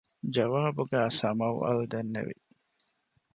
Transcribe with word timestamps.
ޖަވާބުގައި 0.33 1.11
ސަމަވްއަލް 1.19 1.83
ދެންނެވި 1.91 2.35